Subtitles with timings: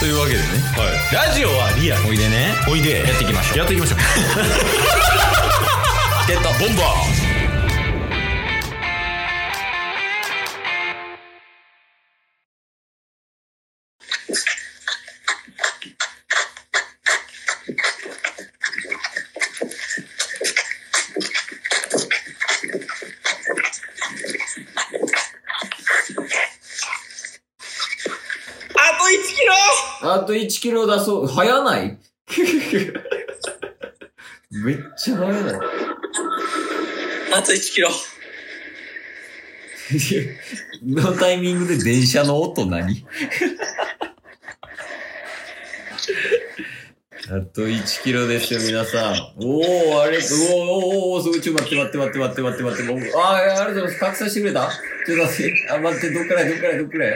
[0.00, 0.44] というわけでね
[0.78, 0.92] はい。
[1.28, 2.08] ラジオはリアル。
[2.08, 3.00] おいでねおいで。
[3.00, 3.98] やっていきましょうやっていきましょう。
[6.26, 7.29] ゲットボンバあ
[30.02, 31.26] あと1キロだそう。
[31.26, 31.98] 早ない？
[34.50, 35.60] めっちゃ早ない。
[37.34, 37.90] あと1キロ。
[40.86, 43.04] のタイミングで電車の音何？
[47.28, 49.14] あと1キロですよ、皆さん。
[49.36, 53.12] おー、あれ、おー、おー、おー、すごい、ちょ、待って待って待って待って待って待って、待って。
[53.16, 53.98] あー、ありがとうございます。
[54.00, 54.68] 拡散してくれた？
[55.06, 57.06] ちょっと待って、あ、待って、どっからどっからどっから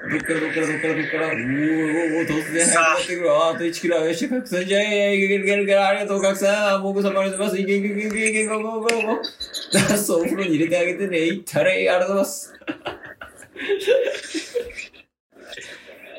[0.00, 3.36] どっからどっからどっからどっからおー、おー、おー、突然早くなってくる。
[3.36, 6.82] あー、あと1キロ、よっしゃ、拡散じゃえ、いけるいけるいける、ありがとう、拡散。
[6.82, 7.60] 僕様ありがとうございます。
[7.60, 9.88] いけいけいけいけいけ、ゴーゴーゴーゴー。
[9.88, 11.18] ダンスお風呂に入れてあげてね。
[11.18, 12.54] いったれ、ありがとうございます。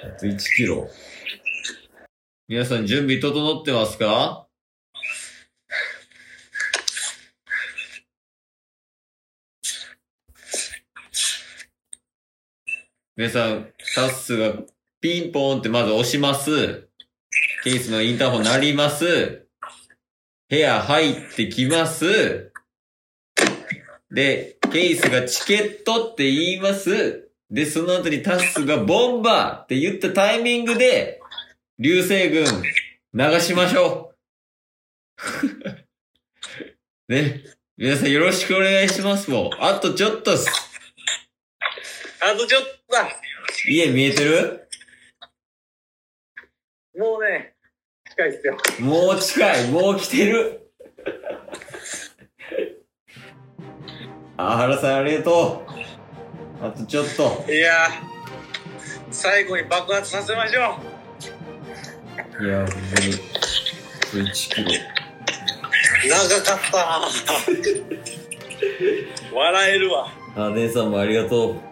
[0.04, 0.88] あと1キロ。
[2.48, 4.46] 皆さん準備整ってますか
[13.18, 14.54] 皆さん、タッスが
[15.02, 16.88] ピンポーンってまず押します。
[17.66, 19.48] ケースのインターホン鳴ります。
[20.50, 22.54] 部屋入ってきます。
[24.10, 27.30] で、ケースがチケットって言います。
[27.50, 31.20] で、その後にタッスがボンバーって言ったタイミングで、
[31.80, 32.46] 流星群
[33.14, 34.14] 流しましょ
[37.10, 37.12] う。
[37.14, 37.44] ね。
[37.76, 39.52] 皆さんよろしくお願いしますもん。
[39.60, 40.48] あとちょっとっす。
[42.22, 43.10] あとちょっとだ。
[43.68, 44.68] 家見えてる？
[46.98, 47.56] もうね、
[48.10, 48.58] 近いっすよ。
[48.82, 49.72] もう近い。
[49.72, 50.72] もう来てる。
[54.38, 55.66] あ、原さんありがと
[56.62, 56.66] う。
[56.66, 57.46] あとちょっと。
[57.52, 57.92] いやー、
[59.10, 60.78] 最後に爆発させましょ
[62.40, 62.46] う。
[62.46, 63.14] いや、ほんまに。
[63.18, 64.72] これ1キロ。
[66.10, 67.08] 長かったな
[69.34, 70.12] 笑えるわ。
[70.36, 71.71] あ、姉さんもありがとう。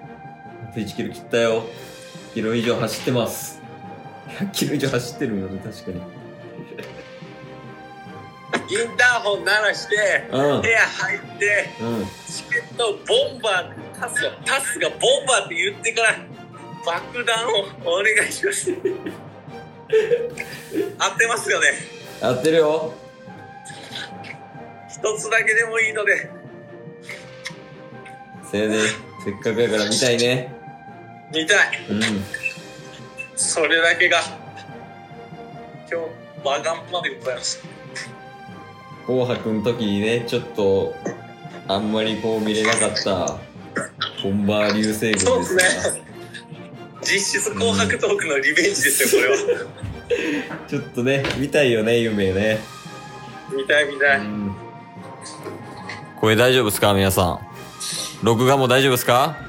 [0.69, 1.63] あと1キロ切ったよ。
[2.31, 3.59] 1キロ以上走ってます。
[4.38, 5.97] 100 キロ以上走ってるよね、確かに。
[8.72, 9.96] インターホン鳴らして、
[10.31, 10.68] うん部。
[10.68, 12.06] 屋入って、うん。
[12.28, 16.16] チケットボンバーってタスが、タスがボンバーって言ってから、
[16.85, 18.69] 爆弾をお願いします。
[21.00, 21.68] 合ってますよね。
[22.22, 22.94] 合ってるよ。
[24.88, 26.29] 一つだけでもいいので、
[28.52, 28.79] せいで、
[29.25, 30.59] せっかくやから見たいね。
[31.34, 31.85] 見たい。
[31.90, 32.01] うん。
[33.35, 34.19] それだけが、
[35.91, 37.63] 今日、バガンまでございます。
[39.06, 40.95] 紅白の時にね、ちょっと、
[41.67, 43.38] あんまりこう見れなかった、
[44.23, 45.69] ボンバー流星群そうでから。
[45.73, 46.01] ですすね。
[47.01, 49.66] 実質紅白トークのリベンジですよ、これは。
[50.67, 52.59] ちょっとね、見たいよね、夢ね。
[53.56, 54.17] 見たい見たい。
[54.17, 54.56] うん。
[56.19, 57.40] これ大丈夫ですか皆さん。
[58.23, 59.49] 録画も大丈夫ですか？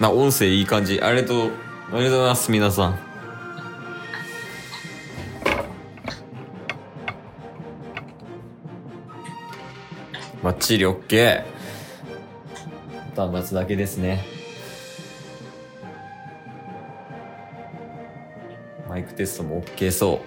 [0.00, 1.00] な、音声いい感じ。
[1.00, 1.50] ありがとう。
[1.92, 2.98] ありがとうございます、皆さん。
[10.42, 11.42] バッチリ OK。
[11.42, 11.44] あ
[13.14, 14.24] とは待つだけですね。
[18.88, 20.20] マイクテストも OK そう。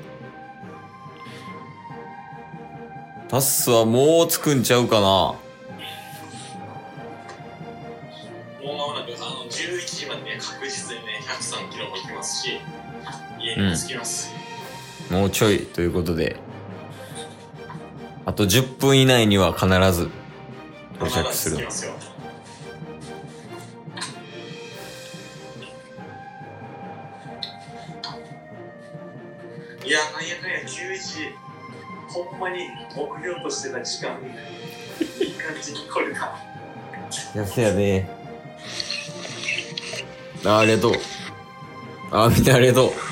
[3.27, 5.33] タッスはもうつくんちゃうかな
[11.53, 12.59] 3キロも行きますし
[13.39, 14.33] 家にも着きます、
[15.11, 16.37] うん、もうちょいということで。
[18.25, 20.09] あと10分以内には必ず
[20.95, 21.57] 到着する。
[21.57, 21.65] いや
[30.13, 30.73] なんやかんや9時
[32.07, 34.17] ほんまに目標としてた時間
[35.19, 36.33] いい感じに来れた。
[37.35, 38.09] やせやね
[40.45, 40.93] ありがとう。
[42.15, 42.91] あ、みんなありがとう。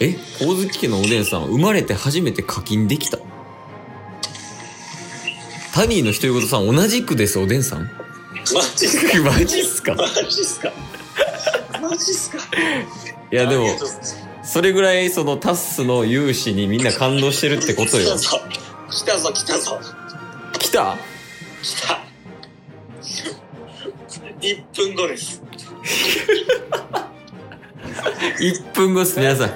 [0.00, 3.18] え、ほおずき家のおでんさん、生まれて初めて課金できた？
[5.72, 7.84] タニーの独り言さん、同じくです、おでんさん。
[8.52, 9.20] マジっすか？
[9.22, 9.94] マジっすか？
[9.94, 10.72] マジっすか？
[11.80, 12.38] マジっすか？
[13.30, 13.66] いやでも
[14.50, 18.16] それぐらいそのタッスの勇姿にみんな感動してるってことよ。
[18.16, 18.40] 来たぞ
[18.90, 19.78] 来たぞ来たぞ。
[20.58, 20.96] 来た？
[21.62, 22.00] 来た。
[24.40, 25.40] 1分後です。
[28.40, 29.52] 1分後っす皆さん。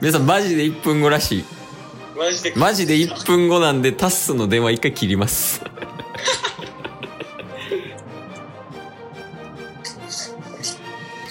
[0.00, 1.44] 皆さんマジで1分後らしい。
[2.16, 2.52] マジで。
[2.54, 5.58] マジで1分後なんでタッスの電話一回切ります。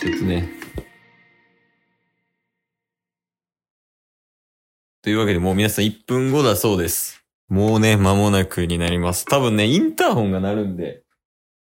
[0.01, 0.64] ちょっとね
[5.06, 7.24] というわけでもう皆さん1分後だそうです。
[7.48, 9.25] もうね間もなくになります。
[9.25, 11.04] 多分ねインターホンが鳴るんで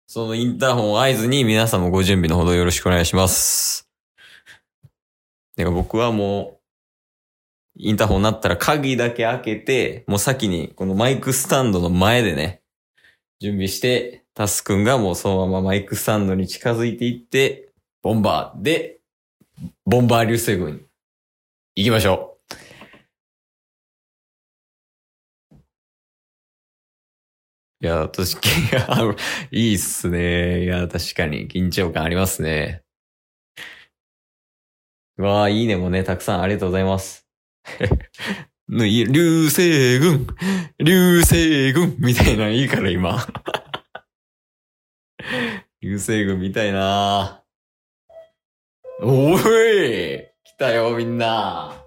[0.07, 3.88] そのインターホンを合図に皆さんもご準備のほどよろしくお願いします。
[5.56, 6.60] てか僕はもう
[7.75, 12.63] インターホン鳴ったら鍵だけ開けて、もう先にこのマイクスタンドの前でね、
[13.40, 17.69] 準備して、タスくんがもうそのままマイクスタンドに近づいていって、
[18.01, 19.00] ボンバーで、
[19.86, 20.80] ボンバー流星群に
[21.75, 22.37] 行きましょう。
[27.79, 29.15] いや、確かに、いや
[29.51, 30.63] いいっすね。
[30.63, 32.83] いや、確かに緊張感ありますね。
[35.18, 37.27] うわあ、いいねもね、たくさんありがとうございます。
[38.69, 40.27] 流星群
[40.79, 43.25] 流星群みたいなのいいから今。
[45.81, 47.44] 流星群みたいな
[49.01, 51.87] おい来たよみんな。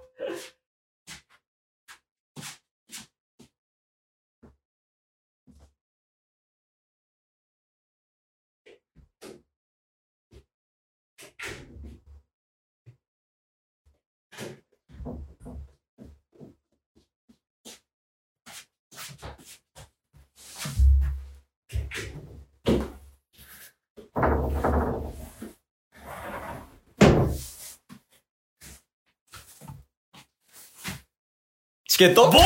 [32.01, 32.23] チケット。
[32.23, 32.41] ボンバ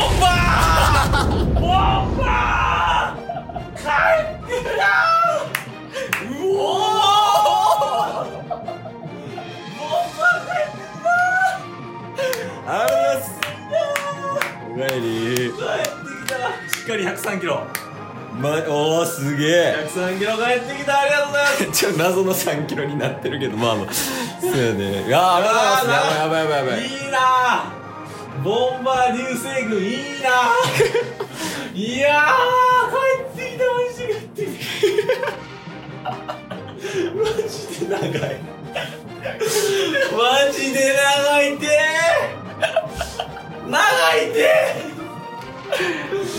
[1.16, 1.54] ー！
[1.54, 1.63] ボン
[2.18, 3.78] バー！
[3.78, 4.84] 帰ってきた
[6.25, 7.00] うおー。
[8.19, 10.44] ボンバー。
[10.44, 11.07] 帰ってきた
[12.68, 13.31] ありがとうございます
[14.68, 16.36] おかえり帰ってきた
[16.75, 17.63] しっかり103キロ
[18.38, 19.06] ま、おー。
[19.06, 23.94] すげえ103キロ帰ってきたありがとうございますちょ、謎の3キロになってるけど、まあまあ。
[23.94, 25.08] そうやね。
[25.08, 26.18] いやー、ありがとうございます。
[26.19, 26.86] やばいやばいやばいやばい。
[26.86, 27.85] いいなぁ
[28.45, 30.30] ボンバー流星群いいな。
[30.30, 34.63] ぁ いやー帰ってきたマジで帰ってき
[35.07, 35.19] た
[37.15, 38.39] マジで長い。
[40.15, 41.68] マジで長いて。
[43.68, 44.39] 長いて。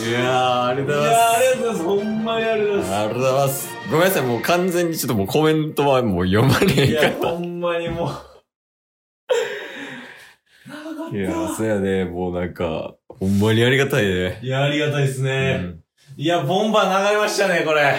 [0.09, 1.83] いやー、ありがとうございいやーありがとうございます。
[1.83, 2.89] ほんまにありがとうごます。
[2.91, 3.69] ざいありがとうございます。
[3.91, 8.09] ごめんなさい、もう完全にちょっともうコメントはもう読まねますいやえかほんまにもう
[11.05, 11.09] ら。
[11.11, 12.05] いやー、そうやね。
[12.05, 14.39] もうなんか、ほんまにありがたいね。
[14.43, 15.81] いやありがたいですうね、ん
[16.17, 17.99] いやボンバー流れましたねこれあり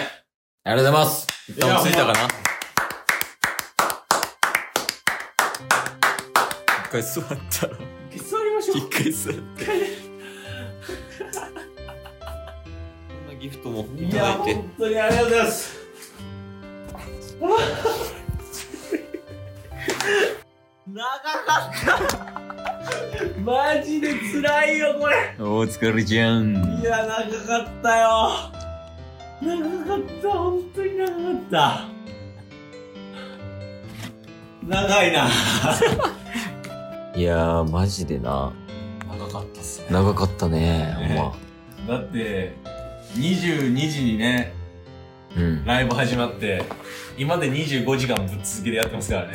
[0.64, 1.26] がとうございます。
[1.48, 2.18] 一旦落ち着いたかな
[6.84, 7.34] 一回座った
[7.66, 7.76] ら。
[8.16, 9.64] 座りましょう一回座って。
[9.66, 9.72] こ
[13.24, 14.54] んなギフトもいいや、ただいて。
[14.54, 15.78] 本当にありがとうございます。
[20.86, 21.12] 長か
[21.70, 22.37] った。
[23.44, 25.34] マジで辛いよ、これ。
[25.38, 26.54] お疲れちゃん。
[26.80, 28.30] いや、長かったよ。
[29.40, 31.98] 長かった、本当に長かった。
[34.66, 35.28] 長いな。
[37.16, 38.52] いやー、マジでな。
[39.08, 39.86] 長かったっすね。
[39.90, 41.34] 長かったね、ほんね
[41.86, 41.94] ま。
[41.96, 42.52] だって、
[43.14, 44.52] 22時にね、
[45.36, 45.64] うん。
[45.64, 46.62] ライブ始まって、
[47.16, 49.32] 今で25時間ぶっ続けてやってますからね。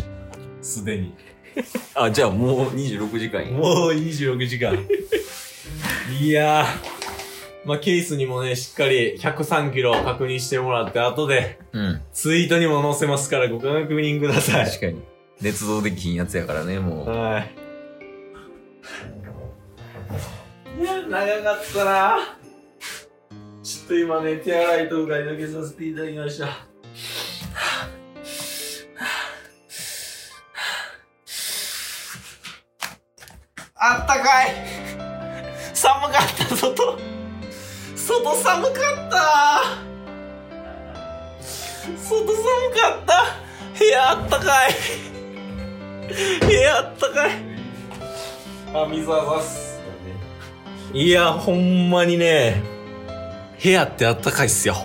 [0.62, 1.14] すでに。
[1.96, 3.52] あ、じゃあもう26時間や。
[3.52, 4.74] もう26時間。
[6.20, 6.68] いやー、
[7.66, 12.02] まあ、ケースにもね、しっかり103キロ確認してもらって、後でうん。
[12.12, 14.66] ツイートにも載せますからご確認ください。
[14.66, 15.02] 確かに。
[15.42, 17.10] 捏造できひんやつやからね、もう。
[17.10, 17.56] はい。
[20.82, 22.38] いや、長かったな
[23.64, 26.73] ちょっと今ね、手洗いとうがい抜けさせていただきました。
[33.86, 34.56] あったかい。
[35.74, 36.98] 寒かった、外。
[37.98, 38.74] 外寒かっ
[39.10, 39.84] た。
[41.98, 43.26] 外寒かった。
[43.78, 44.72] 部屋あったかい。
[46.48, 47.32] 部屋あったかい。
[48.74, 49.82] あ水はさす。
[50.94, 52.64] いやほんまにね。
[53.62, 54.78] 部屋ってあったかいっすよ。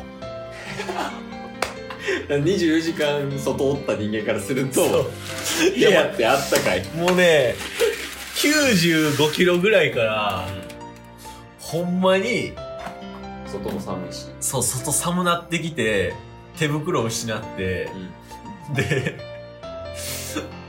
[2.28, 5.08] 24時間外おった人間からすると、
[5.76, 6.84] いや山ってあったかい。
[6.96, 7.54] もうね、
[8.38, 10.46] 95キロぐらいから、
[11.58, 12.52] ほんまに、
[13.46, 14.26] 外も寒いし。
[14.40, 16.14] そう、外寒なってきて、
[16.56, 17.90] 手袋失って、
[18.76, 19.18] で、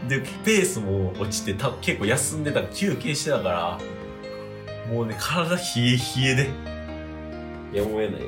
[0.07, 3.77] で、ペースも落ちて、た結構休んでた、休憩してたから、
[4.91, 6.49] もうね、体冷え冷えで。
[7.77, 8.23] やむを得ないよね。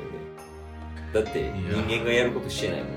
[1.12, 2.92] だって、人間がやることしてないもん。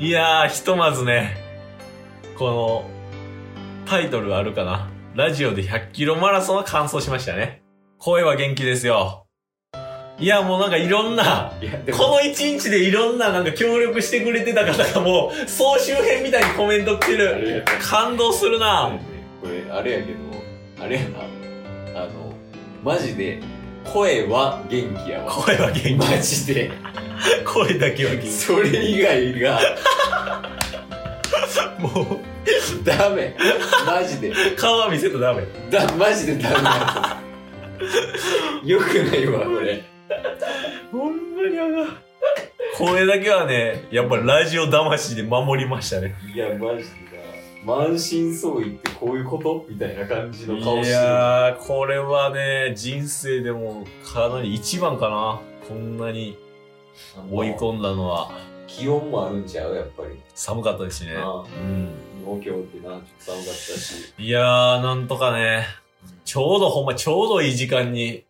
[0.02, 1.36] いやー、ひとまずね、
[2.36, 2.97] この、
[3.88, 4.90] タイトルあるかな？
[5.14, 7.62] ラジオで100キロマラソンは完走しましたね。
[7.96, 9.26] 声は元気ですよ。
[10.18, 11.52] いや、もうなんかいろんな、
[11.96, 17.64] この一日でいろんななんか協力してくれてた方がもう、総集編みたいにコメント来てる。
[17.64, 18.90] や感動するな。
[19.40, 20.18] これ、あれやけど、
[20.84, 21.20] あれやな。
[22.02, 22.34] あの、
[22.84, 23.40] マジで、
[23.84, 25.32] 声は元気やわ。
[25.32, 26.70] 声は元マジで。
[27.44, 27.44] 気。
[27.46, 29.60] 声だけは元それ以外が、
[32.88, 33.36] ダメ。
[33.86, 34.32] マジで。
[34.56, 35.46] 顔は見せたらダメ。
[35.70, 36.50] だ、マジでダ
[38.62, 38.68] メ。
[38.68, 39.84] よくないわ、これ。
[40.90, 42.08] ほんまにあが。
[42.76, 46.14] 声だけはね、やっぱラジオ魂で守りましたね。
[46.32, 47.08] いや、マジで
[47.64, 47.74] な。
[47.74, 50.94] 満身創痍ってこういうことみたいな感じのい顔してる。
[50.94, 55.40] やー、これはね、人生でもかなり一番かな。
[55.68, 56.38] こんなに
[57.30, 58.30] 追い込んだのは。
[58.68, 59.74] 気温もあるんちゃう？
[59.74, 60.20] やっぱり。
[60.34, 61.16] 寒かったですしね。
[61.16, 61.94] あうん。
[62.24, 64.14] 東京ってな、ちょっと寒かったし。
[64.16, 65.66] いやー、なんとかね、
[66.24, 68.24] ちょうどほんまちょうどいい時間に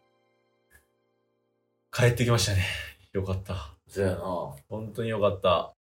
[1.92, 2.64] 帰ってきましたね。
[3.12, 3.74] よかった。
[3.88, 4.20] そうやな。
[4.68, 5.74] 本当によかった。